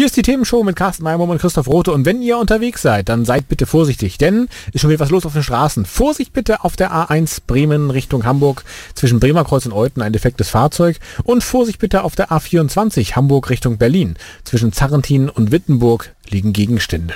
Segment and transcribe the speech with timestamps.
[0.00, 1.92] Hier ist die Themenshow mit Carsten Meiermann und Christoph Rote.
[1.92, 5.26] Und wenn ihr unterwegs seid, dann seid bitte vorsichtig, denn ist schon wieder was los
[5.26, 5.84] auf den Straßen.
[5.84, 8.64] Vorsicht bitte auf der A1 Bremen Richtung Hamburg
[8.94, 10.96] zwischen Bremerkreuz und Euten ein defektes Fahrzeug.
[11.22, 14.16] Und Vorsicht bitte auf der A24 Hamburg Richtung Berlin.
[14.44, 17.12] Zwischen Zarrentin und Wittenburg liegen Gegenstände.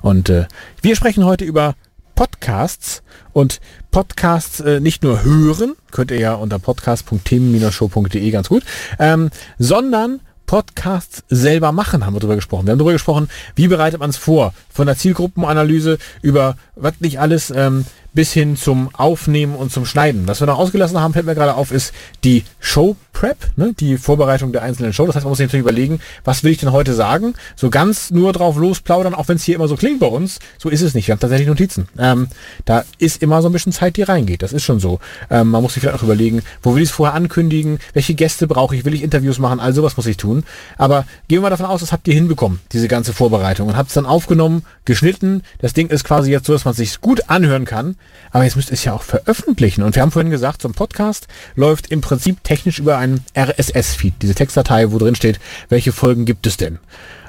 [0.00, 0.46] Und äh,
[0.82, 1.74] wir sprechen heute über
[2.14, 8.62] Podcasts und Podcasts äh, nicht nur hören, könnt ihr ja unter podcast.themen-show.de ganz gut,
[9.00, 10.20] ähm, sondern
[10.50, 12.66] Podcasts selber machen, haben wir darüber gesprochen.
[12.66, 17.20] Wir haben darüber gesprochen, wie bereitet man es vor, von der Zielgruppenanalyse über was nicht
[17.20, 20.26] alles ähm, bis hin zum Aufnehmen und zum Schneiden.
[20.26, 21.92] Was wir noch ausgelassen haben, fällt mir gerade auf, ist
[22.24, 23.74] die Show Prep, ne?
[23.78, 25.04] die Vorbereitung der einzelnen Show.
[25.06, 27.34] Das heißt, man muss sich natürlich überlegen, was will ich denn heute sagen?
[27.54, 30.70] So ganz nur drauf losplaudern, auch wenn es hier immer so klingt bei uns, so
[30.70, 31.06] ist es nicht.
[31.06, 31.86] Wir haben tatsächlich Notizen.
[31.98, 32.28] Ähm,
[32.64, 34.40] da ist immer so ein bisschen Zeit, die reingeht.
[34.42, 35.00] Das ist schon so.
[35.28, 37.78] Ähm, man muss sich vielleicht auch überlegen, wo will ich es vorher ankündigen?
[37.92, 38.86] Welche Gäste brauche ich?
[38.86, 39.60] Will ich Interviews machen?
[39.60, 40.44] All sowas muss ich tun.
[40.78, 43.88] Aber gehen wir mal davon aus, das habt ihr hinbekommen, diese ganze Vorbereitung und habt
[43.88, 45.42] es dann aufgenommen, geschnitten.
[45.58, 47.96] Das Ding ist quasi jetzt so, dass man sich gut anhören kann.
[48.32, 49.82] Aber jetzt müsst ihr es ja auch veröffentlichen.
[49.82, 54.14] Und wir haben vorhin gesagt, so ein Podcast läuft im Prinzip technisch über einen RSS-Feed,
[54.22, 56.78] diese Textdatei, wo drin steht, welche Folgen gibt es denn.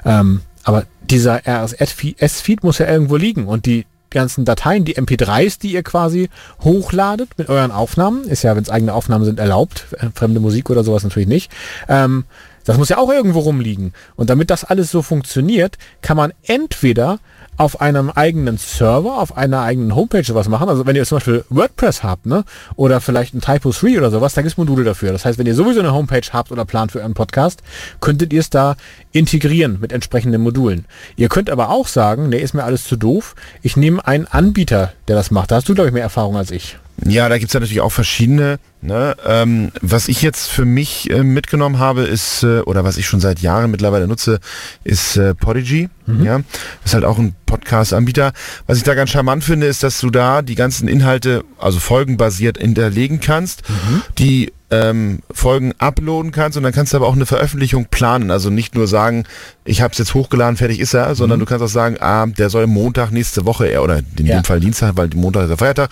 [0.04, 5.72] Ähm, aber dieser RSS-Feed muss ja irgendwo liegen und die ganzen Dateien, die MP3s, die
[5.72, 6.28] ihr quasi
[6.60, 10.70] hochladet mit euren Aufnahmen, ist ja, wenn es eigene Aufnahmen sind, erlaubt, äh, fremde Musik
[10.70, 11.50] oder sowas natürlich nicht.
[11.88, 12.24] Ähm,
[12.64, 13.92] das muss ja auch irgendwo rumliegen.
[14.16, 17.18] Und damit das alles so funktioniert, kann man entweder
[17.56, 20.68] auf einem eigenen Server, auf einer eigenen Homepage sowas machen.
[20.68, 22.44] Also wenn ihr zum Beispiel WordPress habt, ne?
[22.76, 25.12] Oder vielleicht ein Typo 3 oder sowas, da gibt es Module dafür.
[25.12, 27.62] Das heißt, wenn ihr sowieso eine Homepage habt oder plant für euren Podcast,
[28.00, 28.76] könntet ihr es da
[29.12, 30.86] integrieren mit entsprechenden Modulen.
[31.16, 33.34] Ihr könnt aber auch sagen, nee, ist mir alles zu doof.
[33.60, 35.50] Ich nehme einen Anbieter, der das macht.
[35.50, 36.78] Da hast du, glaube ich, mehr Erfahrung als ich.
[37.04, 38.58] Ja, da gibt's ja natürlich auch verschiedene.
[38.80, 39.16] Ne?
[39.26, 43.20] Ähm, was ich jetzt für mich äh, mitgenommen habe, ist, äh, oder was ich schon
[43.20, 44.40] seit Jahren mittlerweile nutze,
[44.84, 45.88] ist äh, Podigy.
[46.06, 46.24] Mhm.
[46.24, 46.38] Ja?
[46.38, 48.32] Das ist halt auch ein Podcast-Anbieter.
[48.66, 52.58] Was ich da ganz charmant finde, ist, dass du da die ganzen Inhalte, also folgenbasiert
[52.58, 54.02] hinterlegen kannst, mhm.
[54.18, 58.30] die ähm, Folgen uploaden kannst und dann kannst du aber auch eine Veröffentlichung planen.
[58.30, 59.24] Also nicht nur sagen,
[59.64, 61.40] ich habe es jetzt hochgeladen, fertig ist er, sondern mhm.
[61.44, 64.40] du kannst auch sagen, ah, der soll Montag nächste Woche, oder in ja.
[64.40, 65.90] dem Fall Dienstag, weil Montag ist der Feiertag,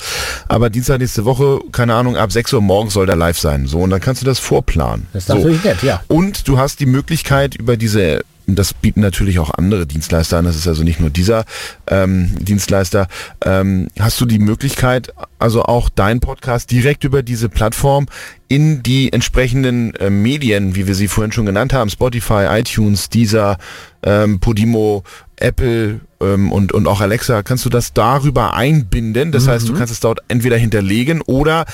[0.49, 3.67] aber Dienstag nächste Woche, keine Ahnung, ab 6 Uhr morgens soll der live sein.
[3.67, 5.07] So, und dann kannst du das vorplanen.
[5.13, 5.35] Das ist so.
[5.35, 6.03] natürlich nett, ja.
[6.09, 8.23] Und du hast die Möglichkeit über diese
[8.57, 11.45] das bieten natürlich auch andere Dienstleister an, das ist also nicht nur dieser
[11.87, 13.09] ähm, Dienstleister,
[13.45, 18.07] ähm, hast du die Möglichkeit, also auch deinen Podcast direkt über diese Plattform
[18.49, 23.59] in die entsprechenden äh, Medien, wie wir sie vorhin schon genannt haben, Spotify, iTunes, Deezer,
[24.03, 25.05] ähm, Podimo,
[25.41, 29.33] Apple ähm, und, und auch Alexa, kannst du das darüber einbinden.
[29.33, 29.51] Das mhm.
[29.51, 29.79] heißt, du mhm.
[29.79, 31.65] kannst es dort entweder hinterlegen oder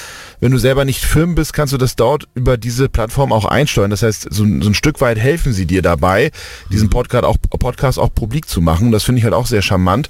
[0.40, 3.90] wenn du selber nicht Firmen bist, kannst du das dort über diese Plattform auch einsteuern.
[3.90, 6.30] Das heißt, so, so ein Stück weit helfen sie dir dabei,
[6.70, 6.90] diesen mhm.
[6.90, 8.92] Podcast auch, Podcast auch publik zu machen.
[8.92, 10.08] Das finde ich halt auch sehr charmant.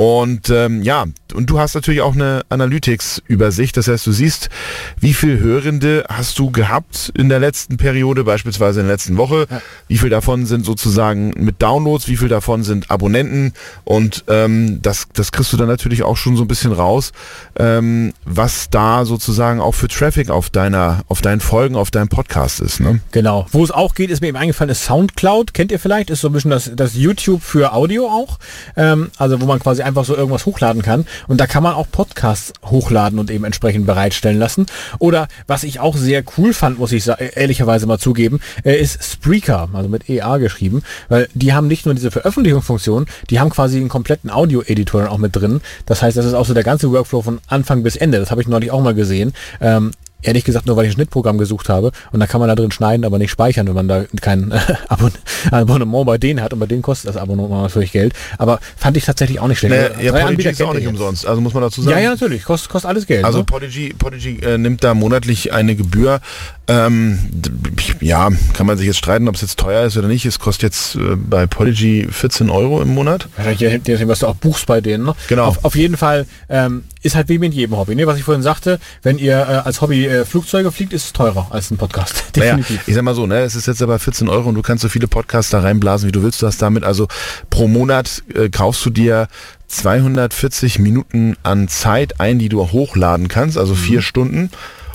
[0.00, 3.76] Und ähm, ja, und du hast natürlich auch eine Analytics-Übersicht.
[3.76, 4.48] Das heißt, du siehst,
[4.98, 9.46] wie viel Hörende hast du gehabt in der letzten Periode, beispielsweise in der letzten Woche.
[9.50, 9.60] Ja.
[9.88, 13.52] Wie viel davon sind sozusagen mit Downloads, wie viel davon sind Abonnenten.
[13.84, 17.12] Und ähm, das, das kriegst du dann natürlich auch schon so ein bisschen raus,
[17.58, 22.60] ähm, was da sozusagen auch für Traffic auf deiner, auf deinen Folgen, auf deinem Podcast
[22.60, 22.80] ist.
[22.80, 23.00] Ne?
[23.12, 23.44] Genau.
[23.52, 25.52] Wo es auch geht, ist mir eben eingefallen, ist Soundcloud.
[25.52, 26.08] Kennt ihr vielleicht?
[26.08, 28.38] Ist so ein bisschen das, das YouTube für Audio auch.
[28.78, 31.06] Ähm, also wo man quasi einfach so irgendwas hochladen kann.
[31.28, 34.66] Und da kann man auch Podcasts hochladen und eben entsprechend bereitstellen lassen.
[34.98, 39.68] Oder was ich auch sehr cool fand, muss ich ehrlicherweise mal zugeben, äh, ist Spreaker,
[39.72, 43.88] also mit EA geschrieben, weil die haben nicht nur diese Veröffentlichungsfunktion, die haben quasi einen
[43.88, 45.60] kompletten Audio-Editor auch mit drin.
[45.86, 48.18] Das heißt, das ist auch so der ganze Workflow von Anfang bis Ende.
[48.18, 49.32] Das habe ich neulich auch mal gesehen.
[49.60, 51.92] Ähm, Ehrlich gesagt, nur weil ich ein Schnittprogramm gesucht habe.
[52.12, 54.52] Und da kann man da drin schneiden, aber nicht speichern, wenn man da kein
[54.88, 55.12] Abon
[55.50, 56.52] Abonnement bei denen hat.
[56.52, 58.12] Und bei denen kostet das Abonnement natürlich Geld.
[58.38, 59.74] Aber fand ich tatsächlich auch nicht schlecht.
[59.74, 61.26] Naja, ja, Drei Podigy ist auch nicht umsonst.
[61.26, 61.96] Also muss man dazu sagen.
[61.96, 62.44] Ja, ja, natürlich.
[62.44, 63.24] Kostet, kostet alles Geld.
[63.24, 63.44] Also ne?
[63.44, 66.20] Podigy, Podigy äh, nimmt da monatlich eine Gebühr.
[66.68, 67.18] Ähm,
[68.00, 70.24] ja, kann man sich jetzt streiten, ob es jetzt teuer ist oder nicht.
[70.24, 73.28] Es kostet jetzt äh, bei Podigy 14 Euro im Monat.
[73.38, 75.04] Ja, was du auch buchst bei denen.
[75.04, 75.14] Ne?
[75.28, 75.46] Genau.
[75.46, 77.94] Auf, auf jeden Fall ähm, ist halt wie mit jedem Hobby.
[77.94, 78.06] Ne?
[78.06, 81.46] Was ich vorhin sagte, wenn ihr äh, als Hobby äh, Flugzeuge fliegt, ist es teurer
[81.50, 82.24] als ein Podcast.
[82.36, 82.86] Naja, Definitiv.
[82.86, 84.88] ich sag mal so, ne, es ist jetzt aber 14 Euro und du kannst so
[84.88, 86.40] viele Podcasts da reinblasen, wie du willst.
[86.42, 87.08] Du hast damit also
[87.50, 89.28] pro Monat äh, kaufst du dir
[89.68, 94.50] 240 Minuten an Zeit ein, die du hochladen kannst, also vier Stunden.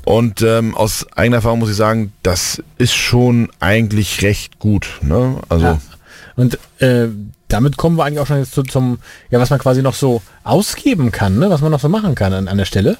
[0.06, 5.00] Und ähm, aus eigener Erfahrung muss ich sagen, das ist schon eigentlich recht gut.
[5.02, 5.38] Ne?
[5.50, 5.82] Also Ja.
[6.36, 7.08] Und äh,
[7.48, 10.22] damit kommen wir eigentlich auch schon jetzt zu, zum, ja, was man quasi noch so
[10.44, 11.50] ausgeben kann, ne?
[11.50, 12.98] was man noch so machen kann an, an der Stelle.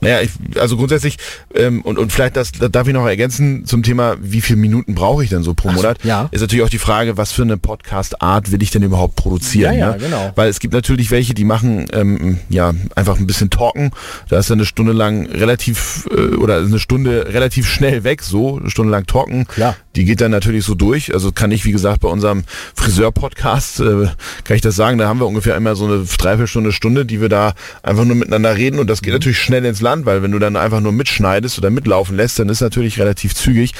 [0.00, 1.16] Naja, ich, also grundsätzlich,
[1.54, 4.94] ähm, und, und vielleicht das, das darf ich noch ergänzen zum Thema, wie viele Minuten
[4.94, 6.04] brauche ich denn so pro Ach Monat?
[6.04, 6.28] ja.
[6.30, 9.74] Ist natürlich auch die Frage, was für eine Podcast-Art will ich denn überhaupt produzieren?
[9.74, 9.98] Ja, ja, ne?
[9.98, 10.32] genau.
[10.34, 13.90] Weil es gibt natürlich welche, die machen ähm, ja einfach ein bisschen talken.
[14.28, 18.58] Da ist dann eine Stunde lang relativ äh, oder eine Stunde relativ schnell weg, so
[18.58, 19.46] eine Stunde lang talken.
[19.46, 19.76] Klar.
[19.96, 21.12] Die geht dann natürlich so durch.
[21.12, 22.44] Also kann ich, wie gesagt, bei unserem
[22.74, 24.06] Friseur-Podcast, äh,
[24.44, 27.28] kann ich das sagen, da haben wir ungefähr immer so eine Dreiviertelstunde, Stunde, die wir
[27.28, 30.38] da einfach nur miteinander reden und das geht natürlich schnell ins Land, weil wenn du
[30.38, 33.72] dann einfach nur mitschneidest oder mitlaufen lässt, dann ist natürlich relativ zügig.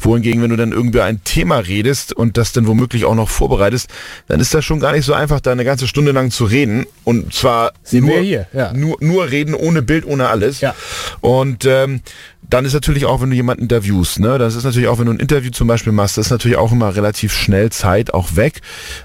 [0.00, 3.88] Wohingegen, wenn du dann irgendwie ein Thema redest und das dann womöglich auch noch vorbereitest,
[4.28, 6.86] dann ist das schon gar nicht so einfach, da eine ganze Stunde lang zu reden
[7.04, 8.72] und zwar nur, hier, ja.
[8.72, 10.60] nur, nur reden, ohne Bild, ohne alles.
[10.60, 10.74] Ja.
[11.20, 12.00] Und ähm,
[12.48, 15.12] dann ist natürlich auch, wenn du jemanden interviewst, ne, das ist natürlich auch, wenn du
[15.12, 18.60] ein Interview zum Beispiel machst, das ist natürlich auch immer relativ schnell Zeit auch weg.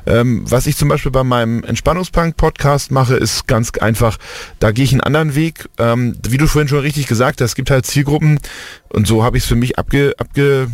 [0.05, 4.17] Ähm, was ich zum Beispiel bei meinem Entspannungspunk-Podcast mache, ist ganz einfach,
[4.59, 5.69] da gehe ich einen anderen Weg.
[5.77, 8.39] Ähm, wie du vorhin schon richtig gesagt hast, es gibt halt Zielgruppen
[8.89, 10.67] und so habe ich es für mich abge, abge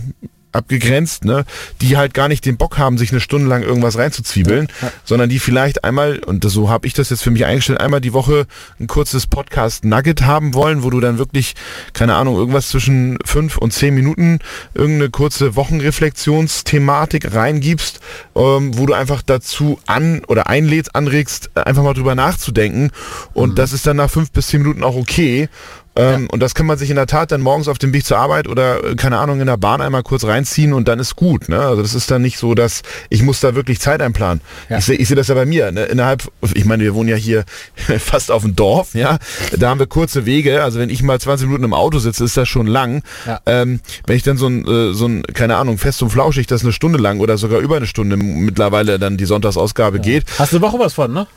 [0.57, 1.45] abgegrenzt, ne,
[1.81, 4.67] die halt gar nicht den Bock haben, sich eine Stunde lang irgendwas reinzuzwiebeln,
[5.05, 8.13] sondern die vielleicht einmal, und so habe ich das jetzt für mich eingestellt, einmal die
[8.13, 8.47] Woche
[8.79, 11.55] ein kurzes Podcast-Nugget haben wollen, wo du dann wirklich,
[11.93, 14.39] keine Ahnung, irgendwas zwischen fünf und zehn Minuten
[14.73, 17.99] irgendeine kurze Wochenreflexionsthematik reingibst,
[18.35, 22.91] ähm, wo du einfach dazu an oder einlädst, anregst, einfach mal drüber nachzudenken.
[23.33, 25.49] Und das ist dann nach fünf bis zehn Minuten auch okay.
[25.97, 28.17] Ähm, Und das kann man sich in der Tat dann morgens auf dem Weg zur
[28.17, 31.49] Arbeit oder, äh, keine Ahnung, in der Bahn einmal kurz reinziehen und dann ist gut.
[31.49, 31.59] Ne?
[31.59, 34.41] Also das ist dann nicht so, dass ich muss da wirklich Zeit einplanen.
[34.69, 34.77] Ja.
[34.77, 35.71] Ich sehe ich seh das ja bei mir.
[35.71, 35.85] Ne?
[35.85, 36.23] Innerhalb,
[36.53, 37.45] ich meine, wir wohnen ja hier
[37.99, 39.17] fast auf dem Dorf, ja.
[39.57, 40.63] Da haben wir kurze Wege.
[40.63, 43.03] Also wenn ich mal 20 Minuten im Auto sitze, ist das schon lang.
[43.25, 43.39] Ja.
[43.45, 46.63] Ähm, wenn ich dann so ein, äh, so ein, keine Ahnung, fest und flauschig, das
[46.63, 50.61] eine Stunde lang oder sogar über eine Stunde mittlerweile dann die Sonntagsausgabe geht, Hast du
[50.61, 51.27] Woche was von, ne?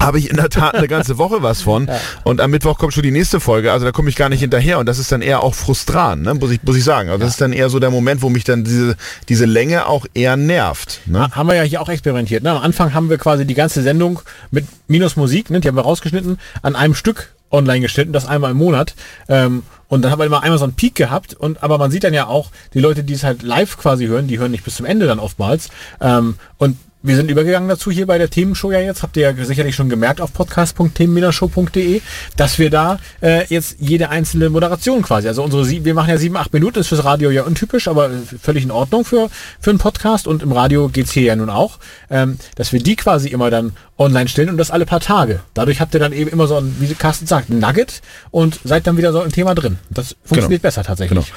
[0.00, 1.90] Habe ich in der Tat eine ganze Woche was von.
[2.24, 3.72] Und am Mittwoch kommt schon die nächste Folge.
[3.72, 4.78] Also da komme ich gar nicht hinterher.
[4.78, 6.34] Und das ist dann eher auch frustrant, ne?
[6.34, 7.08] muss, ich, muss ich sagen.
[7.08, 8.96] Also das ist dann eher so der Moment, wo mich dann diese,
[9.28, 11.00] diese Länge auch eher nervt.
[11.06, 11.20] Ne?
[11.20, 12.42] Ha- Haben wir ja hier auch experimentiert.
[12.42, 12.50] Ne?
[12.50, 15.60] Am Anfang haben wir quasi die ganze Sendung mit Minus Musik, ne?
[15.60, 18.94] die haben wir rausgeschnitten, an einem Stück online gestellt und das einmal im Monat.
[19.28, 21.32] Ähm, und dann haben wir immer einmal so einen Peak gehabt.
[21.32, 24.28] Und aber man sieht dann ja auch, die Leute, die es halt live quasi hören,
[24.28, 25.70] die hören nicht bis zum Ende dann oftmals.
[26.00, 29.44] Ähm, und wir sind übergegangen dazu hier bei der Themenshow ja jetzt, habt ihr ja
[29.44, 32.00] sicherlich schon gemerkt auf podcast.themenmindershow.de,
[32.36, 36.18] dass wir da äh, jetzt jede einzelne Moderation quasi, also unsere, sie- wir machen ja
[36.18, 38.10] sieben, acht Minuten, ist fürs Radio ja untypisch, aber
[38.42, 39.30] völlig in Ordnung für,
[39.60, 41.78] für einen Podcast und im Radio geht's hier ja nun auch,
[42.10, 45.40] ähm, dass wir die quasi immer dann online stellen und das alle paar Tage.
[45.54, 48.96] Dadurch habt ihr dann eben immer so ein, wie Carsten sagt, Nugget und seid dann
[48.96, 49.78] wieder so im Thema drin.
[49.90, 51.18] Das funktioniert besser tatsächlich.
[51.26, 51.36] Genau.